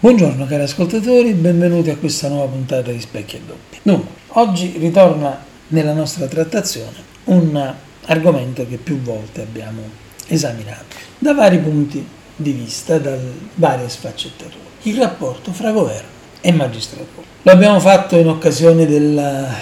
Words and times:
Buongiorno 0.00 0.46
cari 0.46 0.62
ascoltatori, 0.62 1.32
benvenuti 1.32 1.90
a 1.90 1.96
questa 1.96 2.28
nuova 2.28 2.46
puntata 2.46 2.92
di 2.92 3.00
Specchi 3.00 3.34
e 3.34 3.40
Doppi. 3.44 3.78
Dunque, 3.82 4.10
oggi 4.28 4.76
ritorna 4.78 5.44
nella 5.66 5.92
nostra 5.92 6.28
trattazione 6.28 6.94
un 7.24 7.74
argomento 8.04 8.64
che 8.68 8.76
più 8.76 9.00
volte 9.00 9.42
abbiamo 9.42 9.82
esaminato 10.28 10.94
da 11.18 11.34
vari 11.34 11.58
punti 11.58 12.06
di 12.36 12.52
vista, 12.52 12.98
da 12.98 13.16
varie 13.54 13.88
sfaccettature. 13.88 14.62
Il 14.82 14.98
rapporto 14.98 15.52
fra 15.52 15.72
governo 15.72 16.08
e 16.42 16.52
magistratura. 16.52 17.26
Lo 17.42 17.50
abbiamo 17.50 17.80
fatto 17.80 18.14
in 18.14 18.28
occasione 18.28 18.86
della 18.86 19.52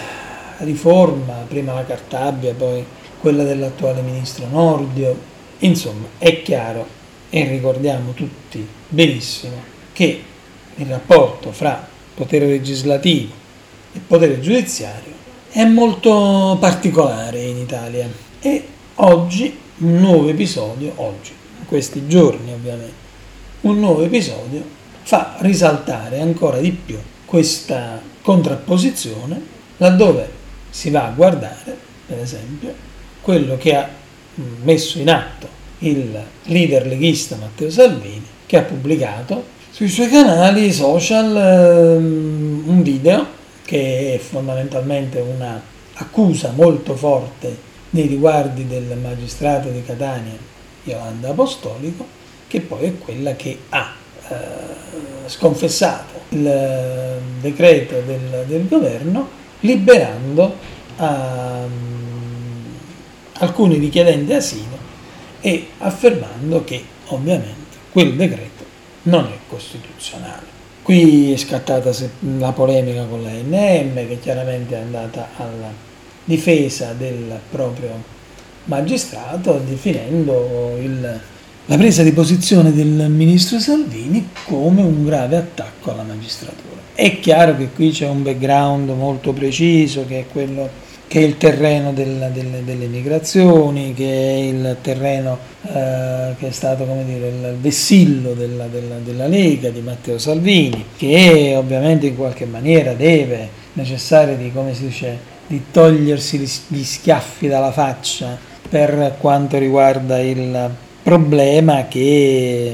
riforma, 0.59 1.47
prima 1.49 1.73
la 1.73 1.87
Cartabia, 1.87 2.53
poi 2.53 2.85
quella 3.19 3.43
dell'attuale 3.43 4.03
ministro 4.03 4.47
Nordio. 4.51 5.19
Insomma, 5.61 6.09
è 6.19 6.43
chiaro 6.43 6.87
e 7.31 7.49
ricordiamo 7.49 8.13
tutti 8.13 8.69
benissimo 8.87 9.76
che 9.97 10.23
il 10.75 10.87
rapporto 10.89 11.53
fra 11.53 11.89
potere 12.13 12.45
legislativo 12.45 13.33
e 13.95 13.99
potere 14.07 14.41
giudiziario 14.41 15.15
è 15.49 15.65
molto 15.65 16.59
particolare 16.61 17.41
in 17.41 17.57
Italia. 17.57 18.07
E 18.41 18.67
oggi 18.97 19.59
un 19.79 19.99
nuovo 19.99 20.29
episodio, 20.29 20.93
oggi, 20.97 21.33
in 21.61 21.65
questi 21.65 22.07
giorni 22.07 22.53
ovviamente, 22.53 22.93
un 23.63 23.79
nuovo 23.79 24.03
episodio 24.03 24.63
fa 25.03 25.37
risaltare 25.39 26.21
ancora 26.21 26.59
di 26.59 26.73
più 26.73 26.99
questa 27.25 27.99
contrapposizione 28.21 29.41
laddove 29.79 30.31
si 30.69 30.91
va 30.91 31.07
a 31.07 31.11
guardare, 31.11 31.75
per 32.07 32.19
esempio, 32.19 32.75
quello 33.23 33.57
che 33.57 33.75
ha 33.75 33.89
messo 34.63 34.99
in 34.99 35.09
atto 35.09 35.49
il 35.79 36.23
leader 36.43 36.87
leghista 36.87 37.37
Matteo 37.37 37.71
Salvini, 37.71 38.27
che 38.45 38.59
ha 38.59 38.63
pubblicato 38.63 39.55
sui 39.77 39.91
suoi 39.91 40.09
canali 40.09 40.73
social 40.73 41.37
ehm, 41.37 42.63
un 42.65 42.83
video 42.83 43.27
che 43.63 44.15
è 44.15 44.17
fondamentalmente 44.17 45.21
una 45.21 45.61
accusa 45.93 46.51
molto 46.57 46.97
forte 46.97 47.55
nei 47.91 48.07
riguardi 48.07 48.67
del 48.67 48.97
magistrato 48.99 49.69
di 49.69 49.85
Catania 49.85 50.33
Yolanda 50.85 51.29
Apostolico, 51.29 52.07
che 52.47 52.63
poi 52.63 52.87
è 52.87 52.97
quella 52.97 53.37
che 53.37 53.59
ha 53.69 53.93
eh, 54.29 54.35
sconfessato 55.27 56.21
il 56.31 56.47
eh, 56.47 57.19
decreto 57.43 58.01
del, 58.01 58.45
del 58.47 58.67
governo 58.69 59.29
liberando 59.61 60.57
um, 60.97 61.69
alcuni 63.35 63.77
richiedenti 63.77 64.33
asilo 64.33 64.79
e 65.43 65.69
affermando 65.81 66.65
che 66.65 66.83
ovviamente 67.09 67.77
quel 67.93 68.15
decreto 68.15 68.56
non 69.07 69.25
è 69.27 69.39
costituzionale. 69.49 70.55
Qui 70.83 71.33
è 71.33 71.37
scattata 71.37 71.91
la 72.39 72.53
polemica 72.53 73.05
con 73.05 73.23
la 73.23 73.31
NM 73.31 73.95
che 74.07 74.19
chiaramente 74.21 74.77
è 74.77 74.81
andata 74.81 75.31
alla 75.37 75.73
difesa 76.25 76.93
del 76.93 77.39
proprio 77.51 78.15
magistrato 78.65 79.61
definendo 79.65 80.77
il, 80.81 81.21
la 81.67 81.77
presa 81.77 82.03
di 82.03 82.13
posizione 82.13 82.73
del 82.73 83.11
ministro 83.11 83.59
Salvini 83.59 84.31
come 84.45 84.83
un 84.83 85.05
grave 85.05 85.37
attacco 85.37 85.93
alla 85.93 86.03
magistratura. 86.03 86.81
È 86.95 87.19
chiaro 87.19 87.57
che 87.57 87.71
qui 87.71 87.91
c'è 87.91 88.09
un 88.09 88.23
background 88.23 88.91
molto 88.91 89.33
preciso 89.33 90.07
che 90.07 90.21
è 90.21 90.27
quello 90.31 90.69
che 91.09 91.21
è 91.21 91.23
il 91.23 91.37
terreno 91.37 91.93
del, 91.93 92.31
del, 92.33 92.63
delle 92.65 92.87
migrazioni, 92.87 93.95
che 93.95 94.05
è 94.05 94.35
il 94.35 94.77
terreno 94.83 95.39
eh, 95.63 96.35
che 96.39 96.49
è 96.49 96.51
stato 96.51 96.85
come 96.85 97.05
dire, 97.05 97.29
il 97.29 97.57
vessillo 97.61 98.33
della, 98.33 98.67
della, 98.67 98.97
della, 99.05 99.27
Lega 99.27 99.71
di 99.71 99.81
Matteo 99.81 100.19
Salvini, 100.19 100.85
che 100.97 101.55
ovviamente 101.57 102.07
in 102.07 102.17
qualche 102.17 102.45
maniera 102.45 102.93
deve 102.95 103.49
necessare 103.75 104.37
di, 104.37 104.51
come 104.53 104.75
si 104.75 104.87
dice, 104.87 105.19
di 105.47 105.67
togliersi 105.71 106.39
gli 106.69 106.83
schiaffi 106.83 107.47
dalla 107.47 107.71
faccia 107.71 108.37
per 108.69 109.15
quanto 109.19 109.59
riguarda 109.59 110.19
il 110.19 110.71
problema 111.05 111.87
che 111.87 112.73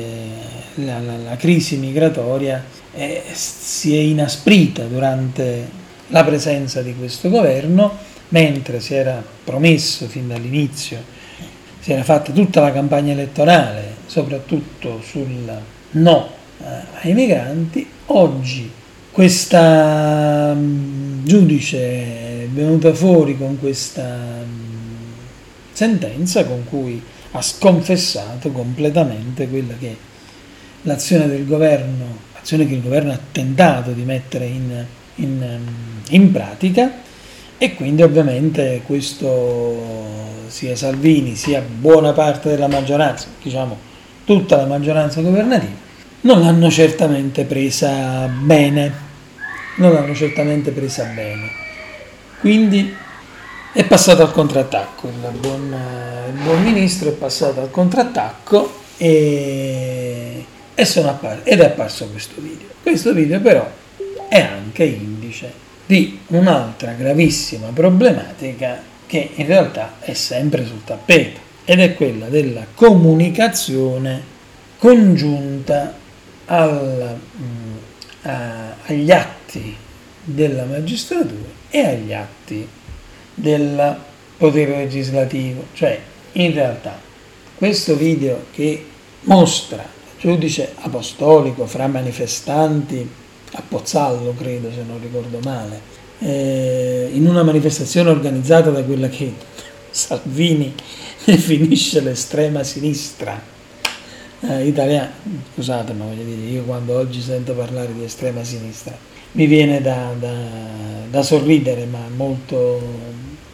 la, 0.76 0.98
la, 1.00 1.16
la 1.16 1.36
crisi 1.36 1.76
migratoria 1.76 2.64
è, 2.94 3.22
si 3.30 3.94
è 3.94 4.00
inasprita 4.00 4.84
durante 4.84 5.80
la 6.08 6.24
presenza 6.24 6.80
di 6.80 6.94
questo 6.96 7.28
governo 7.28 8.10
mentre 8.32 8.80
si 8.80 8.94
era 8.94 9.22
promesso 9.44 10.06
fin 10.06 10.28
dall'inizio, 10.28 11.02
si 11.80 11.92
era 11.92 12.02
fatta 12.02 12.32
tutta 12.32 12.60
la 12.60 12.72
campagna 12.72 13.12
elettorale, 13.12 13.96
soprattutto 14.06 15.00
sul 15.02 15.50
no 15.90 16.30
eh, 16.60 16.64
ai 17.02 17.12
migranti, 17.12 17.86
oggi 18.06 18.70
questa 19.10 20.54
mm, 20.54 21.24
giudice 21.24 21.78
è 21.78 22.48
venuta 22.50 22.94
fuori 22.94 23.36
con 23.36 23.58
questa 23.58 24.02
mm, 24.02 25.10
sentenza 25.72 26.46
con 26.46 26.64
cui 26.64 27.02
ha 27.32 27.42
sconfessato 27.42 28.50
completamente 28.50 29.48
quella 29.48 29.74
che 29.78 29.94
l'azione 30.82 31.28
del 31.28 31.46
governo, 31.46 32.18
l'azione 32.32 32.66
che 32.66 32.74
il 32.74 32.82
governo 32.82 33.12
ha 33.12 33.20
tentato 33.30 33.92
di 33.92 34.02
mettere 34.04 34.46
in, 34.46 34.84
in, 35.16 35.58
mm, 35.60 36.14
in 36.14 36.32
pratica 36.32 37.10
e 37.62 37.76
quindi 37.76 38.02
ovviamente 38.02 38.82
questo 38.84 39.80
sia 40.48 40.74
Salvini 40.74 41.36
sia 41.36 41.60
buona 41.60 42.10
parte 42.10 42.48
della 42.48 42.66
maggioranza, 42.66 43.28
diciamo 43.40 43.78
tutta 44.24 44.56
la 44.56 44.66
maggioranza 44.66 45.20
governativa, 45.20 45.70
non 46.22 46.40
l'hanno 46.40 46.68
certamente 46.70 47.44
presa 47.44 48.26
bene, 48.26 48.92
non 49.76 49.92
l'hanno 49.92 50.12
certamente 50.12 50.72
presa 50.72 51.04
bene. 51.04 51.50
Quindi 52.40 52.92
è 53.72 53.84
passato 53.84 54.22
al 54.22 54.32
contrattacco, 54.32 55.06
il 55.06 55.38
buon, 55.38 55.76
il 56.34 56.42
buon 56.42 56.64
ministro 56.64 57.10
è 57.10 57.12
passato 57.12 57.60
al 57.60 57.70
contrattacco 57.70 58.80
e, 58.96 60.44
e 60.74 60.82
appar- 61.04 61.42
ed 61.44 61.60
è 61.60 61.66
apparso 61.66 62.08
questo 62.08 62.40
video. 62.40 62.66
Questo 62.82 63.12
video 63.12 63.40
però 63.40 63.70
è 64.28 64.40
anche 64.40 64.82
indice 64.82 65.61
di 65.92 66.20
un'altra 66.28 66.92
gravissima 66.92 67.68
problematica 67.68 68.82
che 69.04 69.32
in 69.34 69.44
realtà 69.44 69.96
è 70.00 70.14
sempre 70.14 70.64
sul 70.64 70.82
tappeto 70.84 71.38
ed 71.66 71.80
è 71.80 71.94
quella 71.94 72.28
della 72.28 72.64
comunicazione 72.74 74.22
congiunta 74.78 75.94
al, 76.46 77.18
mm, 77.36 77.76
a, 78.22 78.74
agli 78.86 79.10
atti 79.10 79.76
della 80.24 80.64
magistratura 80.64 81.50
e 81.68 81.86
agli 81.86 82.14
atti 82.14 82.66
del 83.34 83.96
potere 84.38 84.76
legislativo. 84.76 85.66
Cioè, 85.74 86.00
in 86.32 86.54
realtà, 86.54 86.98
questo 87.54 87.96
video 87.96 88.46
che 88.50 88.86
mostra 89.24 89.82
il 89.82 90.18
giudice 90.18 90.72
apostolico 90.74 91.66
fra 91.66 91.86
manifestanti 91.86 93.20
a 93.52 93.62
Pozzallo, 93.66 94.34
credo, 94.36 94.70
se 94.72 94.82
non 94.86 95.00
ricordo 95.00 95.38
male, 95.42 95.80
eh, 96.20 97.10
in 97.12 97.26
una 97.26 97.42
manifestazione 97.42 98.10
organizzata 98.10 98.70
da 98.70 98.82
quella 98.82 99.08
che 99.08 99.34
Salvini 99.90 100.74
definisce 101.24 102.00
l'estrema 102.00 102.62
sinistra 102.62 103.40
eh, 104.40 104.66
italiana. 104.66 105.12
Scusate, 105.54 105.92
ma 105.92 106.04
voglio 106.04 106.24
dire, 106.24 106.40
io 106.42 106.62
quando 106.62 106.96
oggi 106.96 107.20
sento 107.20 107.52
parlare 107.52 107.92
di 107.92 108.04
estrema 108.04 108.42
sinistra 108.42 108.96
mi 109.32 109.46
viene 109.46 109.80
da, 109.80 110.14
da, 110.18 110.34
da 111.10 111.22
sorridere, 111.22 111.86
ma 111.86 112.06
molto, 112.14 112.80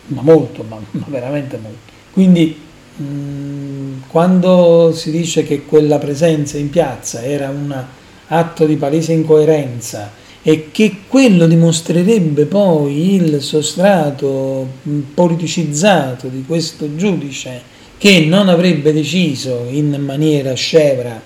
ma 0.07 0.23
molto, 0.23 0.65
ma, 0.69 0.79
ma 0.91 1.07
veramente 1.09 1.57
molto. 1.57 1.93
Quindi 2.13 2.59
mm, 3.01 4.01
quando 4.09 4.93
si 4.93 5.11
dice 5.11 5.45
che 5.45 5.65
quella 5.65 5.99
presenza 5.99 6.57
in 6.59 6.71
piazza 6.71 7.23
era 7.23 7.49
una 7.49 7.98
atto 8.29 8.67
di 8.67 8.77
palese 8.77 9.13
incoerenza 9.13 10.11
e 10.43 10.71
che 10.71 11.01
quello 11.09 11.47
dimostrerebbe 11.47 12.45
poi 12.45 13.15
il 13.15 13.43
sostrato 13.43 14.67
politicizzato 15.15 16.29
di 16.29 16.45
questo 16.47 16.95
giudice 16.97 17.77
che 17.99 18.21
non 18.21 18.49
avrebbe 18.49 18.93
deciso 18.93 19.67
in 19.69 19.97
maniera 20.01 20.55
scevra 20.55 21.21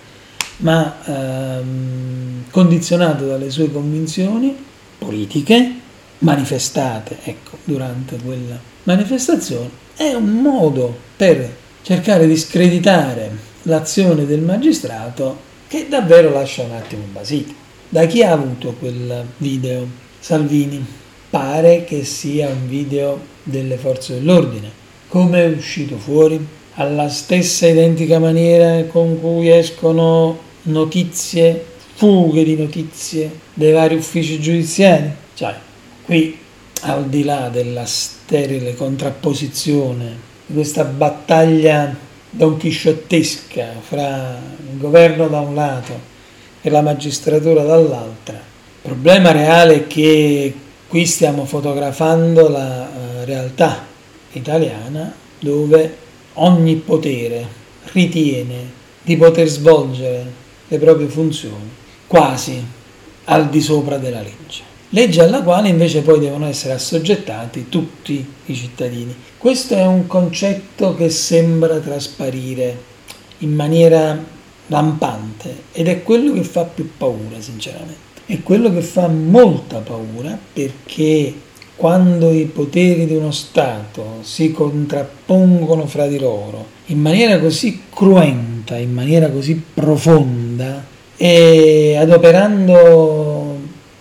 ma 0.59 0.97
ehm, 1.05 2.45
condizionato 2.51 3.27
dalle 3.27 3.51
sue 3.51 3.71
convinzioni 3.71 4.57
politiche 4.99 5.75
manifestate 6.19 7.19
ecco, 7.25 7.59
durante 7.65 8.17
quella 8.17 8.59
manifestazione 8.85 9.71
è 9.95 10.15
un 10.15 10.31
modo 10.41 10.97
per 11.17 11.57
cercare 11.83 12.27
di 12.27 12.37
screditare 12.37 13.31
l'azione 13.63 14.25
del 14.25 14.41
magistrato 14.41 15.51
che 15.73 15.89
davvero 15.89 16.31
lascia 16.31 16.65
un 16.65 16.73
attimo 16.73 17.05
basito. 17.11 17.55
Da 17.89 18.05
chi 18.05 18.23
ha 18.23 18.33
avuto 18.33 18.75
quel 18.79 19.25
video? 19.39 19.87
Salvini. 20.21 20.85
Pare 21.31 21.85
che 21.85 22.05
sia 22.05 22.49
un 22.49 22.69
video 22.69 23.19
delle 23.43 23.79
forze 23.79 24.13
dell'ordine. 24.13 24.71
Come 25.09 25.43
è 25.43 25.49
uscito 25.49 25.97
fuori? 25.97 26.47
Alla 26.75 27.09
stessa 27.09 27.67
identica 27.67 28.19
maniera 28.19 28.85
con 28.85 29.19
cui 29.19 29.49
escono 29.49 30.39
notizie 30.65 31.65
fughe 31.95 32.45
di 32.45 32.55
notizie 32.55 33.31
dei 33.55 33.73
vari 33.73 33.95
uffici 33.95 34.39
giudiziari. 34.43 35.11
Cioè, 35.33 35.55
qui 36.05 36.37
al 36.83 37.09
di 37.09 37.25
là 37.25 37.49
della 37.49 37.87
sterile 37.87 38.75
contrapposizione, 38.75 40.17
di 40.45 40.53
questa 40.53 40.85
battaglia 40.85 42.11
donchisciottesca 42.35 43.75
fra 43.87 44.39
il 44.73 44.79
governo 44.79 45.29
da 45.29 45.41
un 45.41 45.55
lato 45.55 46.11
e 46.63 46.71
la 46.71 46.81
magistratura 46.81 47.63
dall'altra, 47.63 48.35
il 48.35 48.81
problema 48.81 49.33
reale 49.33 49.75
è 49.75 49.87
che 49.87 50.55
qui 50.89 51.07
stiamo 51.07 51.45
fotografando 51.45 52.49
la 52.49 52.89
uh, 52.89 53.25
realtà 53.25 53.85
italiana 54.33 55.15
dove 55.39 55.97
ogni 56.35 56.77
potere 56.77 57.47
ritiene 57.93 58.81
di 59.03 59.17
poter 59.17 59.49
svolgere 59.49 60.41
le 60.69 60.79
proprie 60.79 61.09
funzioni 61.09 61.71
quasi 62.07 62.65
al 63.25 63.49
di 63.49 63.61
sopra 63.61 63.99
della 63.99 64.23
legge 64.23 64.72
legge 64.95 65.23
alla 65.23 65.43
quale 65.43 65.69
invece 65.69 66.03
poi 66.03 66.21
devono 66.21 66.47
essere 66.47 66.75
assoggettati 66.75 67.69
tutti 67.69 68.27
i 68.47 68.55
cittadini. 68.55 69.15
Questo 69.39 69.75
è 69.75 69.87
un 69.87 70.07
concetto 70.07 70.95
che 70.95 71.09
sembra 71.11 71.79
trasparire 71.79 72.91
in 73.39 73.55
maniera 73.55 74.19
lampante 74.67 75.65
ed 75.73 75.89
è 75.89 76.03
quello 76.03 76.33
che 76.33 76.43
fa 76.45 76.65
più 76.65 76.91
paura, 76.97 77.41
sinceramente. 77.41 78.11
È 78.27 78.41
quello 78.43 78.73
che 78.73 78.83
fa 78.83 79.09
molta 79.09 79.79
paura 79.79 80.39
perché 80.53 81.35
quando 81.75 82.31
i 82.31 82.45
poteri 82.45 83.07
di 83.07 83.15
uno 83.15 83.31
Stato 83.31 84.19
si 84.21 84.53
contrappongono 84.53 85.87
fra 85.87 86.07
di 86.07 86.19
loro 86.19 86.81
in 86.87 87.01
maniera 87.01 87.39
così 87.39 87.83
cruenta, 87.93 88.77
in 88.77 88.93
maniera 88.93 89.31
così 89.31 89.61
profonda 89.73 90.85
e 91.17 91.97
adoperando 91.99 93.32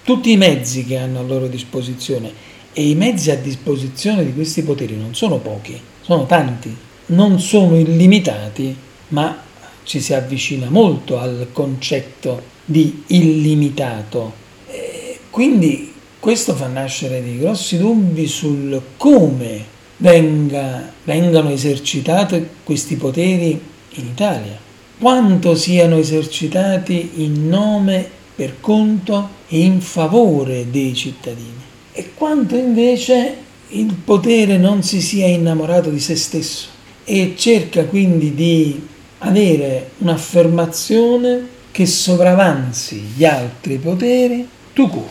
tutti 0.03 0.31
i 0.31 0.38
mezzi 0.38 0.86
che 0.86 0.98
hanno 0.98 1.19
a 1.19 1.24
loro 1.24 1.48
disposizione. 1.48 2.50
E 2.74 2.88
i 2.88 2.95
mezzi 2.95 3.31
a 3.31 3.38
disposizione 3.38 4.24
di 4.24 4.33
questi 4.33 4.63
poteri 4.63 4.95
non 4.95 5.13
sono 5.13 5.38
pochi, 5.38 5.80
sono 6.01 6.25
tanti, 6.25 6.75
non 7.07 7.39
sono 7.39 7.77
illimitati, 7.77 8.75
ma 9.09 9.44
ci 9.83 10.00
si 10.00 10.13
avvicina 10.13 10.69
molto 10.69 11.19
al 11.19 11.48
concetto 11.51 12.42
di 12.63 13.03
illimitato. 13.07 14.33
E 14.68 15.19
quindi 15.30 15.94
questo 16.19 16.56
fa 16.56 16.68
nascere 16.68 17.21
dei 17.21 17.39
grossi 17.39 17.77
dubbi 17.77 18.27
sul 18.27 18.81
come 18.95 19.65
venga, 19.97 20.92
vengano 21.04 21.50
esercitati 21.50 22.47
questi 22.63 22.95
poteri 22.95 23.59
in 23.95 24.06
Italia, 24.06 24.57
quanto 24.97 25.56
siano 25.56 25.97
esercitati 25.97 27.12
in 27.15 27.47
nome 27.47 28.07
per 28.36 28.59
conto 28.59 29.39
in 29.53 29.81
favore 29.81 30.69
dei 30.69 30.94
cittadini 30.94 31.69
e 31.92 32.12
quanto 32.13 32.56
invece 32.56 33.36
il 33.69 33.94
potere 33.94 34.57
non 34.57 34.83
si 34.83 35.01
sia 35.01 35.27
innamorato 35.27 35.89
di 35.89 36.00
se 36.00 36.15
stesso 36.15 36.68
e 37.03 37.36
cerca 37.38 37.86
quindi 37.86 38.33
di 38.33 38.88
avere 39.19 39.92
un'affermazione 40.00 41.48
che 41.71 41.86
sopravanzi 41.86 43.12
gli 43.15 43.24
altri 43.25 43.77
poteri 43.77 44.48
tu 44.74 44.89
court, 44.89 45.09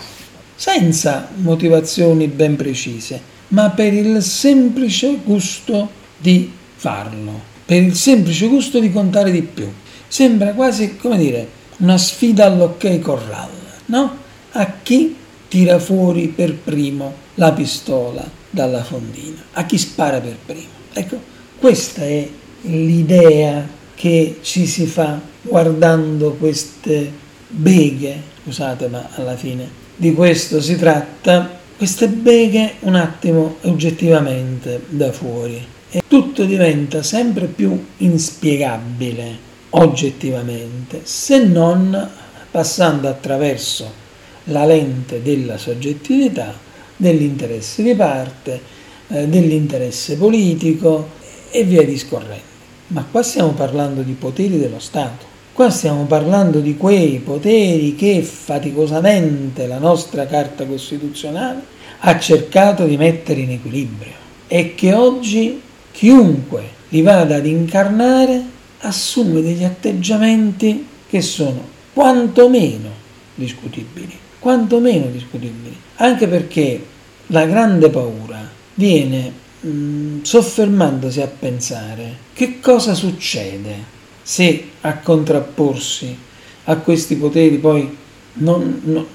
senza 0.55 1.29
motivazioni 1.37 2.27
ben 2.27 2.57
precise, 2.57 3.21
ma 3.49 3.71
per 3.71 3.93
il 3.93 4.23
semplice 4.23 5.19
gusto 5.25 5.89
di 6.17 6.51
farlo, 6.77 7.41
per 7.65 7.83
il 7.83 7.95
semplice 7.95 8.47
gusto 8.47 8.79
di 8.79 8.91
contare 8.91 9.31
di 9.31 9.43
più. 9.43 9.71
Sembra 10.07 10.53
quasi, 10.53 10.97
come 10.97 11.19
dire, 11.19 11.49
una 11.79 11.97
sfida 11.97 12.47
all'ok 12.47 12.99
corral, 13.01 13.51
no? 13.87 14.20
A 14.53 14.73
chi 14.83 15.17
tira 15.49 15.79
fuori 15.79 16.29
per 16.29 16.55
primo 16.55 17.15
la 17.35 17.53
pistola 17.53 18.29
dalla 18.51 18.83
fondina, 18.83 19.43
a 19.53 19.65
chi 19.65 19.79
spara 19.79 20.21
per 20.21 20.37
primo. 20.45 20.79
Ecco, 20.93 21.21
questa 21.59 22.03
è 22.03 22.29
l'idea 22.63 23.67
che 23.95 24.39
ci 24.43 24.67
si 24.67 24.87
fa 24.87 25.21
guardando 25.43 26.33
queste 26.33 27.13
beghe, 27.49 28.21
scusate 28.43 28.89
ma 28.89 29.09
alla 29.15 29.37
fine 29.37 29.69
di 29.95 30.15
questo 30.15 30.61
si 30.61 30.77
tratta, 30.77 31.59
queste 31.77 32.09
beghe 32.09 32.75
un 32.81 32.95
attimo 32.97 33.57
oggettivamente 33.63 34.85
da 34.89 35.13
fuori. 35.13 35.65
E 35.91 36.03
tutto 36.09 36.45
diventa 36.45 37.03
sempre 37.03 37.47
più 37.47 37.87
inspiegabile 37.99 39.49
oggettivamente, 39.71 41.03
se 41.05 41.45
non 41.45 42.09
passando 42.51 43.09
attraverso 43.09 44.09
la 44.51 44.65
lente 44.65 45.23
della 45.23 45.57
soggettività, 45.57 46.53
dell'interesse 46.97 47.83
di 47.83 47.95
parte, 47.95 48.61
eh, 49.09 49.27
dell'interesse 49.27 50.17
politico 50.17 51.09
e 51.51 51.65
via 51.65 51.83
discorrendo. 51.85 52.49
Ma 52.89 53.07
qua 53.11 53.23
stiamo 53.23 53.53
parlando 53.53 54.03
di 54.03 54.13
poteri 54.13 54.59
dello 54.59 54.81
Stato, 54.81 55.25
qua 55.53 55.71
stiamo 55.71 56.05
parlando 56.05 56.61
di 56.61 56.77
quei 56.77 57.19
poteri 57.19 57.95
che 57.95 58.23
faticosamente 58.23 59.67
la 59.67 59.79
nostra 59.79 60.27
Carta 60.27 60.67
Costituzionale 60.67 61.79
ha 62.01 62.19
cercato 62.19 62.87
di 62.87 62.97
mettere 62.97 63.41
in 63.41 63.53
equilibrio 63.53 64.13
e 64.49 64.75
che 64.75 64.93
oggi 64.95 65.61
chiunque 65.93 66.79
li 66.89 67.03
vada 67.03 67.37
ad 67.37 67.47
incarnare 67.47 68.43
assume 68.81 69.43
degli 69.43 69.65
atteggiamenti 69.65 70.87
che 71.09 71.21
sono 71.21 71.69
quantomeno 71.93 72.89
discutibili, 73.35 74.17
quantomeno 74.41 75.07
discutibili, 75.07 75.77
anche 75.97 76.27
perché 76.27 76.85
la 77.27 77.47
grande 77.47 77.89
paura 77.91 78.41
viene 78.75 79.33
mh, 79.61 79.69
mm, 79.69 80.23
soffermandosi 80.23 81.21
a 81.21 81.29
pensare 81.29 82.17
che 82.33 82.59
cosa 82.59 82.95
succede 82.95 83.99
se 84.23 84.69
a 84.81 84.99
contrapporsi 84.99 86.17
a 86.65 86.77
questi 86.77 87.17
poteri 87.17 87.59
poi 87.59 87.97
non, 88.35 88.81
no, 88.85 89.07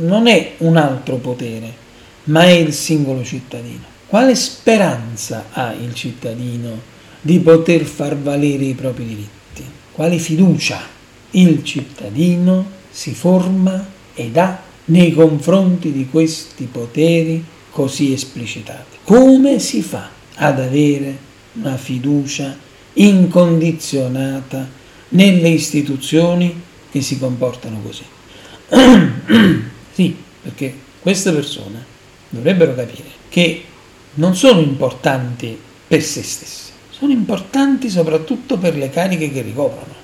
non 0.00 0.26
è 0.26 0.54
un 0.58 0.76
altro 0.76 1.16
potere, 1.16 1.72
ma 2.24 2.44
è 2.44 2.50
il 2.50 2.72
singolo 2.72 3.24
cittadino. 3.24 3.94
Quale 4.06 4.34
speranza 4.34 5.46
ha 5.50 5.72
il 5.72 5.94
cittadino 5.94 6.94
di 7.20 7.40
poter 7.40 7.84
far 7.84 8.16
valere 8.16 8.64
i 8.64 8.74
propri 8.74 9.04
diritti. 9.04 9.64
Quale 9.92 10.18
fiducia 10.18 10.80
il 11.32 11.64
cittadino 11.64 12.70
si 12.90 13.14
forma 13.14 13.94
ed 14.16 14.36
ha 14.36 14.60
nei 14.86 15.12
confronti 15.12 15.92
di 15.92 16.08
questi 16.08 16.64
poteri 16.64 17.44
così 17.70 18.12
esplicitati. 18.12 18.96
Come 19.04 19.60
si 19.60 19.82
fa 19.82 20.08
ad 20.34 20.58
avere 20.58 21.16
una 21.52 21.76
fiducia 21.76 22.56
incondizionata 22.94 24.68
nelle 25.10 25.48
istituzioni 25.48 26.60
che 26.90 27.00
si 27.02 27.18
comportano 27.18 27.80
così? 27.82 28.02
sì, 29.92 30.16
perché 30.42 30.74
queste 31.00 31.30
persone 31.30 31.84
dovrebbero 32.30 32.74
capire 32.74 33.10
che 33.28 33.62
non 34.14 34.34
sono 34.34 34.58
importanti 34.58 35.56
per 35.86 36.02
se 36.02 36.22
stesse 36.24 36.66
sono 36.98 37.12
importanti 37.12 37.90
soprattutto 37.90 38.56
per 38.56 38.74
le 38.74 38.88
cariche 38.88 39.30
che 39.30 39.42
ricoprono. 39.42 39.94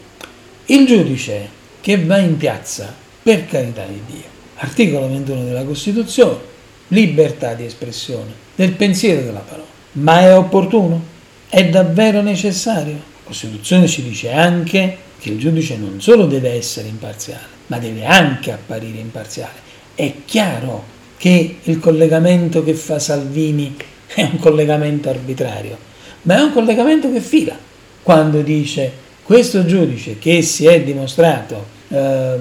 Il 0.67 0.85
giudice 0.85 1.49
che 1.81 2.05
va 2.05 2.19
in 2.19 2.37
piazza, 2.37 2.95
per 3.23 3.47
carità 3.47 3.85
di 3.85 4.01
Dio, 4.07 4.25
articolo 4.57 5.09
21 5.09 5.45
della 5.45 5.65
Costituzione, 5.65 6.51
libertà 6.89 7.55
di 7.55 7.65
espressione 7.65 8.33
del 8.55 8.73
pensiero 8.73 9.21
e 9.21 9.25
della 9.25 9.41
parola, 9.41 9.69
ma 9.93 10.21
è 10.21 10.37
opportuno? 10.37 11.11
È 11.49 11.69
davvero 11.69 12.23
necessario? 12.23 12.95
La 12.95 13.25
Costituzione 13.25 13.87
ci 13.87 14.03
dice 14.03 14.33
anche 14.33 14.97
che 15.19 15.31
il 15.31 15.39
giudice 15.39 15.77
non 15.77 16.01
solo 16.01 16.27
deve 16.27 16.51
essere 16.51 16.89
imparziale, 16.89 17.47
ma 17.67 17.79
deve 17.79 18.05
anche 18.05 18.53
apparire 18.53 18.99
imparziale. 18.99 19.71
È 19.95 20.13
chiaro 20.25 20.85
che 21.17 21.59
il 21.63 21.79
collegamento 21.79 22.65
che 22.65 22.75
fa 22.75 22.99
Salvini 22.99 23.77
è 24.07 24.23
un 24.23 24.39
collegamento 24.39 25.09
arbitrario 25.09 25.91
ma 26.23 26.37
è 26.37 26.41
un 26.41 26.53
collegamento 26.53 27.11
che 27.13 27.21
fila 27.21 27.57
quando 28.03 28.43
dice 28.43 28.91
questo 29.23 29.65
giudice 29.65 30.19
che 30.19 30.43
si 30.43 30.67
è 30.67 30.83
dimostrato 30.83 31.65
eh, 31.89 32.39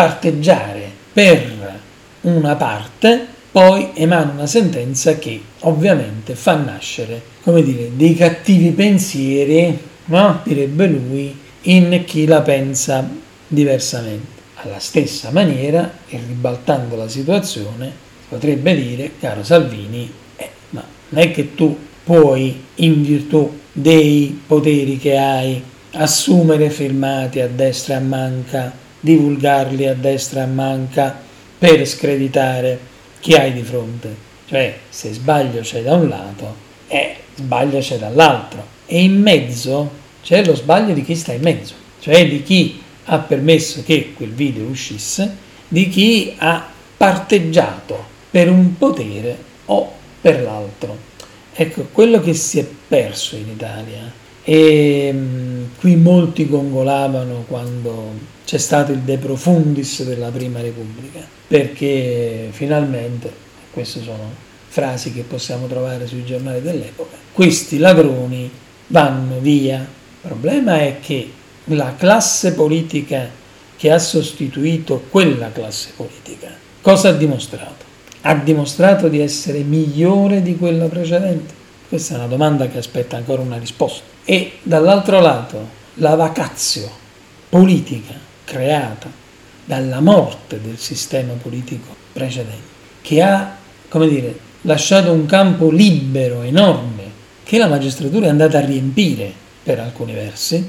parteggiare 0.00 0.90
per 1.12 1.78
una 2.22 2.56
parte, 2.56 3.26
poi 3.50 3.90
emana 3.92 4.32
una 4.32 4.46
sentenza 4.46 5.18
che 5.18 5.42
ovviamente 5.60 6.34
fa 6.34 6.54
nascere, 6.54 7.20
come 7.42 7.62
dire, 7.62 7.90
dei 7.94 8.14
cattivi 8.14 8.70
pensieri, 8.70 9.78
no? 10.06 10.40
direbbe 10.42 10.86
lui, 10.86 11.38
in 11.62 12.02
chi 12.06 12.24
la 12.24 12.40
pensa 12.40 13.06
diversamente. 13.46 14.38
Alla 14.62 14.78
stessa 14.78 15.30
maniera, 15.32 15.92
e 16.08 16.18
ribaltando 16.26 16.96
la 16.96 17.08
situazione, 17.08 17.92
potrebbe 18.26 18.74
dire, 18.74 19.12
caro 19.20 19.44
Salvini, 19.44 20.10
eh, 20.36 20.48
ma 20.70 20.82
non 21.10 21.22
è 21.22 21.30
che 21.30 21.54
tu 21.54 21.76
puoi, 22.02 22.58
in 22.76 23.02
virtù 23.02 23.58
dei 23.70 24.40
poteri 24.46 24.96
che 24.96 25.18
hai, 25.18 25.62
assumere 25.92 26.70
filmati 26.70 27.40
a 27.40 27.48
destra 27.48 27.94
e 27.94 27.96
a 27.98 28.00
manca 28.00 28.88
divulgarli 29.00 29.86
a 29.86 29.94
destra 29.94 30.40
e 30.40 30.42
a 30.44 30.46
manca 30.46 31.18
per 31.58 31.86
screditare 31.86 32.78
chi 33.20 33.34
hai 33.34 33.52
di 33.52 33.62
fronte. 33.62 34.28
Cioè, 34.46 34.78
se 34.88 35.12
sbaglio 35.12 35.60
c'è 35.60 35.82
da 35.82 35.94
un 35.94 36.08
lato 36.08 36.54
e 36.88 37.16
sbaglio 37.34 37.78
c'è 37.80 37.98
dall'altro. 37.98 38.78
E 38.86 39.02
in 39.02 39.20
mezzo 39.20 39.90
c'è 40.22 40.44
lo 40.44 40.54
sbaglio 40.54 40.92
di 40.92 41.04
chi 41.04 41.14
sta 41.14 41.32
in 41.32 41.42
mezzo, 41.42 41.74
cioè 42.00 42.28
di 42.28 42.42
chi 42.42 42.82
ha 43.04 43.18
permesso 43.18 43.82
che 43.84 44.12
quel 44.14 44.32
video 44.32 44.66
uscisse, 44.66 45.36
di 45.68 45.88
chi 45.88 46.34
ha 46.38 46.68
parteggiato 46.96 48.04
per 48.30 48.50
un 48.50 48.76
potere 48.76 49.36
o 49.66 49.92
per 50.20 50.42
l'altro. 50.42 51.08
Ecco, 51.52 51.88
quello 51.92 52.20
che 52.20 52.34
si 52.34 52.58
è 52.58 52.66
perso 52.88 53.36
in 53.36 53.48
Italia 53.48 54.12
e 54.50 55.12
mh, 55.12 55.78
qui 55.78 55.94
molti 55.94 56.48
gongolavano 56.48 57.44
quando 57.46 58.14
c'è 58.44 58.58
stato 58.58 58.90
il 58.90 58.98
de 58.98 59.16
profundis 59.16 60.02
della 60.02 60.30
Prima 60.30 60.60
Repubblica, 60.60 61.20
perché 61.46 62.48
finalmente, 62.50 63.32
queste 63.70 64.02
sono 64.02 64.28
frasi 64.66 65.12
che 65.12 65.22
possiamo 65.22 65.68
trovare 65.68 66.08
sui 66.08 66.24
giornali 66.24 66.60
dell'epoca, 66.62 67.16
questi 67.32 67.78
ladroni 67.78 68.50
vanno 68.88 69.38
via. 69.38 69.78
Il 69.78 70.28
problema 70.28 70.80
è 70.80 70.96
che 71.00 71.30
la 71.66 71.94
classe 71.96 72.52
politica 72.54 73.30
che 73.76 73.90
ha 73.92 74.00
sostituito 74.00 75.04
quella 75.10 75.52
classe 75.52 75.90
politica, 75.94 76.48
cosa 76.80 77.10
ha 77.10 77.12
dimostrato? 77.12 77.84
Ha 78.22 78.34
dimostrato 78.34 79.06
di 79.06 79.20
essere 79.20 79.60
migliore 79.60 80.42
di 80.42 80.56
quella 80.56 80.86
precedente? 80.86 81.54
Questa 81.88 82.14
è 82.14 82.16
una 82.18 82.26
domanda 82.26 82.66
che 82.66 82.78
aspetta 82.78 83.16
ancora 83.16 83.42
una 83.42 83.58
risposta. 83.58 84.10
E 84.24 84.58
dall'altro 84.62 85.20
lato, 85.20 85.78
la 85.94 86.14
vacazio 86.14 86.90
politica 87.48 88.14
creata 88.44 89.10
dalla 89.64 90.00
morte 90.00 90.60
del 90.60 90.78
sistema 90.78 91.32
politico 91.34 91.94
precedente, 92.12 92.78
che 93.02 93.22
ha, 93.22 93.56
come 93.88 94.08
dire, 94.08 94.38
lasciato 94.62 95.12
un 95.12 95.26
campo 95.26 95.70
libero, 95.70 96.42
enorme, 96.42 97.18
che 97.44 97.58
la 97.58 97.68
magistratura 97.68 98.26
è 98.26 98.30
andata 98.30 98.58
a 98.58 98.64
riempire 98.64 99.32
per 99.62 99.78
alcuni 99.80 100.12
versi, 100.12 100.68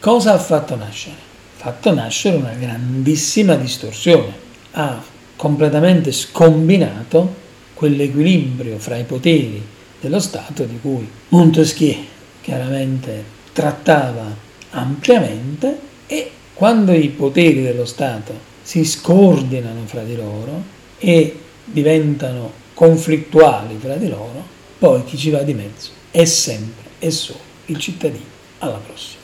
cosa 0.00 0.34
ha 0.34 0.38
fatto 0.38 0.76
nascere? 0.76 1.16
Ha 1.58 1.62
fatto 1.62 1.94
nascere 1.94 2.36
una 2.36 2.52
grandissima 2.52 3.54
distorsione, 3.54 4.32
ha 4.72 5.02
completamente 5.36 6.12
scombinato 6.12 7.42
quell'equilibrio 7.74 8.78
fra 8.78 8.96
i 8.96 9.04
poteri 9.04 9.62
dello 10.00 10.20
Stato 10.20 10.64
di 10.64 10.78
cui 10.80 11.08
Montesquieu 11.28 12.12
chiaramente 12.44 13.24
trattava 13.54 14.36
ampiamente 14.70 15.78
e 16.06 16.30
quando 16.52 16.92
i 16.92 17.08
poteri 17.08 17.62
dello 17.62 17.86
Stato 17.86 18.38
si 18.60 18.84
scordinano 18.84 19.86
fra 19.86 20.02
di 20.02 20.14
loro 20.14 20.62
e 20.98 21.40
diventano 21.64 22.52
conflittuali 22.74 23.78
fra 23.80 23.94
di 23.94 24.08
loro, 24.08 24.44
poi 24.78 25.04
chi 25.04 25.16
ci 25.16 25.30
va 25.30 25.40
di 25.40 25.54
mezzo 25.54 25.90
è 26.10 26.26
sempre 26.26 26.90
e 26.98 27.10
solo 27.10 27.40
il 27.66 27.78
cittadino. 27.78 28.32
Alla 28.58 28.80
prossima. 28.84 29.23